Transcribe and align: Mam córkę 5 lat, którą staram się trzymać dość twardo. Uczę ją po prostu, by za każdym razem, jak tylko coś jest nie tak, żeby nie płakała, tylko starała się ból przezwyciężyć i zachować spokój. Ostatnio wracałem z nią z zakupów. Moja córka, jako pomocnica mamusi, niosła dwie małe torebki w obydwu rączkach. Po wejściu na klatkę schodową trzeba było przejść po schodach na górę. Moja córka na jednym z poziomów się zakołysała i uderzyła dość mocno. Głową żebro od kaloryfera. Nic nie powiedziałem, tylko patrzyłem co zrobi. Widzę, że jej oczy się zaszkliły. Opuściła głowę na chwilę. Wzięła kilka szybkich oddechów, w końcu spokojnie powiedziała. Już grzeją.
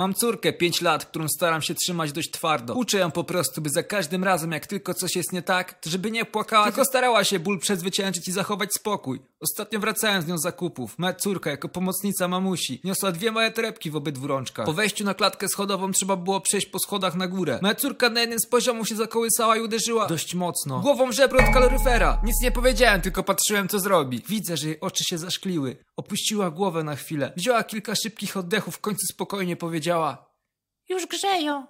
Mam 0.00 0.14
córkę 0.14 0.52
5 0.52 0.80
lat, 0.80 1.04
którą 1.04 1.28
staram 1.28 1.62
się 1.62 1.74
trzymać 1.74 2.12
dość 2.12 2.30
twardo. 2.30 2.74
Uczę 2.74 2.98
ją 2.98 3.10
po 3.10 3.24
prostu, 3.24 3.60
by 3.60 3.70
za 3.70 3.82
każdym 3.82 4.24
razem, 4.24 4.52
jak 4.52 4.66
tylko 4.66 4.94
coś 4.94 5.16
jest 5.16 5.32
nie 5.32 5.42
tak, 5.42 5.78
żeby 5.86 6.10
nie 6.10 6.24
płakała, 6.24 6.64
tylko 6.64 6.84
starała 6.84 7.24
się 7.24 7.38
ból 7.38 7.58
przezwyciężyć 7.58 8.28
i 8.28 8.32
zachować 8.32 8.70
spokój. 8.74 9.20
Ostatnio 9.40 9.80
wracałem 9.80 10.22
z 10.22 10.26
nią 10.26 10.38
z 10.38 10.42
zakupów. 10.42 10.98
Moja 10.98 11.14
córka, 11.14 11.50
jako 11.50 11.68
pomocnica 11.68 12.28
mamusi, 12.28 12.80
niosła 12.84 13.12
dwie 13.12 13.32
małe 13.32 13.50
torebki 13.50 13.90
w 13.90 13.96
obydwu 13.96 14.26
rączkach. 14.26 14.66
Po 14.66 14.72
wejściu 14.72 15.04
na 15.04 15.14
klatkę 15.14 15.48
schodową 15.48 15.92
trzeba 15.92 16.16
było 16.16 16.40
przejść 16.40 16.66
po 16.66 16.78
schodach 16.78 17.14
na 17.14 17.28
górę. 17.28 17.58
Moja 17.62 17.74
córka 17.74 18.10
na 18.10 18.20
jednym 18.20 18.40
z 18.40 18.46
poziomów 18.46 18.88
się 18.88 18.96
zakołysała 18.96 19.56
i 19.56 19.60
uderzyła 19.60 20.06
dość 20.06 20.34
mocno. 20.34 20.80
Głową 20.80 21.12
żebro 21.12 21.38
od 21.38 21.54
kaloryfera. 21.54 22.20
Nic 22.24 22.42
nie 22.42 22.52
powiedziałem, 22.52 23.00
tylko 23.00 23.22
patrzyłem 23.22 23.68
co 23.68 23.80
zrobi. 23.80 24.22
Widzę, 24.28 24.56
że 24.56 24.68
jej 24.68 24.80
oczy 24.80 25.04
się 25.04 25.18
zaszkliły. 25.18 25.76
Opuściła 25.96 26.50
głowę 26.50 26.84
na 26.84 26.96
chwilę. 26.96 27.32
Wzięła 27.36 27.64
kilka 27.64 27.94
szybkich 27.94 28.36
oddechów, 28.36 28.76
w 28.76 28.80
końcu 28.80 29.06
spokojnie 29.06 29.56
powiedziała. 29.90 30.34
Już 30.88 31.06
grzeją. 31.06 31.66